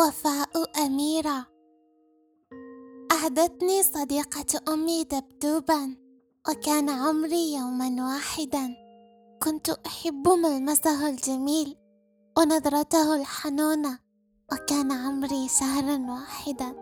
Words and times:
وفاء 0.00 0.86
أميرة. 0.86 1.46
أهدتني 3.12 3.82
صديقة 3.82 4.72
أمي 4.72 5.04
دبدوبا 5.04 5.96
وكان 6.48 6.88
عمري 6.88 7.54
يوما 7.54 8.04
واحدا. 8.04 8.74
كنت 9.42 9.70
أحب 9.70 10.28
ملمسه 10.28 11.08
الجميل 11.08 11.76
ونظرته 12.38 13.16
الحنونة 13.16 13.98
وكان 14.52 14.92
عمري 14.92 15.48
شهرا 15.48 16.06
واحدا. 16.10 16.72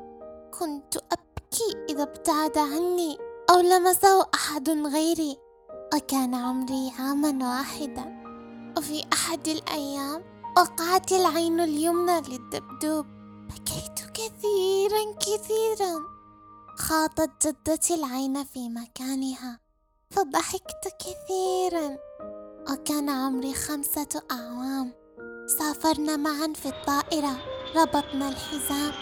كنت 0.59 0.97
أبكي 0.97 1.85
إذا 1.91 2.03
ابتعد 2.03 2.59
عني 2.59 3.19
أو 3.51 3.61
لمسه 3.61 4.27
أحد 4.35 4.71
غيري 4.71 5.37
وكان 5.95 6.35
عمري 6.35 6.93
عاما 6.99 7.49
واحدا. 7.49 8.19
وفي 8.79 9.05
أحد 9.13 9.49
الأيام 9.49 10.38
وقعت 10.59 11.13
العين 11.13 11.61
اليمنى 11.61 12.21
للدبدوب. 12.21 13.07
بكيت 13.49 14.01
كثيرا 14.15 15.15
كثيرا. 15.21 16.01
خاطت 16.77 17.47
جدتي 17.47 17.95
العين 17.95 18.45
في 18.45 18.69
مكانها. 18.69 19.61
فضحكت 20.11 20.89
كثيرا. 21.01 21.97
وكان 22.71 23.11
عمري 23.11 23.55
خمسة 23.55 24.23
أعوام. 24.31 24.93
سافرنا 25.59 26.17
معا 26.17 26.53
في 26.55 26.69
الطائرة. 26.69 27.39
ربطنا 27.77 28.29
الحزام. 28.29 28.93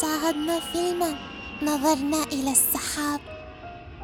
شاهدنا 0.00 0.60
فيلما 0.60 1.18
نظرنا 1.62 2.22
إلى 2.22 2.50
السحاب. 2.50 3.20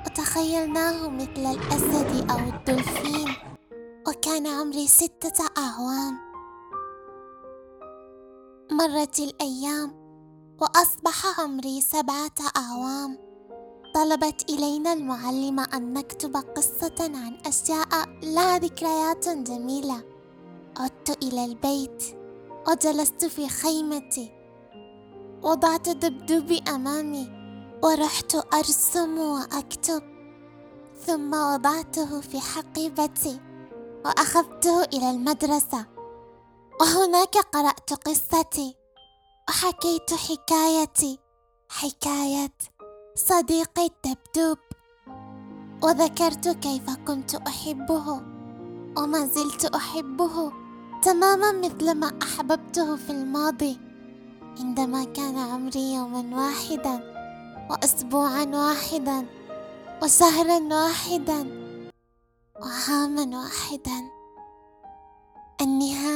وتخيلناه 0.06 1.08
مثل 1.08 1.58
الأسد 1.58 2.30
أو 2.30 2.38
الدولفين. 2.38 3.34
وكان 4.08 4.47
عمري 4.47 4.88
ستة 4.88 5.45
أعوام. 5.58 6.30
مرت 8.73 9.19
الأيام 9.20 9.92
وأصبح 10.60 11.41
عمري 11.41 11.80
سبعة 11.80 12.31
أعوام. 12.56 13.19
طلبت 13.94 14.50
إلينا 14.50 14.92
المعلمة 14.92 15.67
أن 15.75 15.92
نكتب 15.92 16.36
قصة 16.36 16.94
عن 17.00 17.39
أشياء 17.47 18.09
لها 18.22 18.59
ذكريات 18.59 19.28
جميلة. 19.28 20.05
عدت 20.78 21.25
إلى 21.25 21.44
البيت 21.44 22.05
وجلست 22.69 23.25
في 23.25 23.48
خيمتي. 23.48 24.33
وضعت 25.42 25.89
دبدوبي 25.89 26.59
أمامي 26.69 27.28
ورحت 27.83 28.55
أرسم 28.55 29.19
وأكتب. 29.19 30.03
ثم 31.06 31.34
وضعته 31.34 32.20
في 32.20 32.41
حقيبتي 32.41 33.41
وأخذته 34.05 34.83
إلى 34.83 35.11
المدرسة. 35.11 36.00
وهناك 36.81 37.36
قرأت 37.39 37.92
قصتي 37.92 38.77
وحكيت 39.48 40.14
حكايتي 40.14 41.19
حكاية 41.69 42.53
صديقي 43.14 43.87
الدبدوب. 43.87 44.59
وذكرت 45.83 46.48
كيف 46.48 46.91
كنت 47.06 47.34
أحبه 47.34 48.11
وما 48.98 49.27
زلت 49.27 49.64
أحبه 49.64 50.53
تماما 51.03 51.53
مثل 51.53 51.95
ما 51.95 52.12
أحببته 52.22 52.97
في 52.97 53.11
الماضي. 53.11 53.81
عندما 54.59 55.05
كان 55.05 55.39
عمري 55.39 55.94
يوما 55.94 56.37
واحدا 56.37 56.97
وأسبوعا 57.70 58.44
واحدا 58.44 59.27
وشهرا 60.03 60.59
واحدا 60.59 61.41
وعاما 62.61 63.39
واحدا 63.39 64.11
النهايه 65.61 66.09